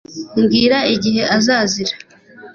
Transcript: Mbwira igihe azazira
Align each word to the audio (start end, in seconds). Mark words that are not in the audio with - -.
Mbwira 0.39 0.79
igihe 0.95 1.23
azazira 1.37 1.95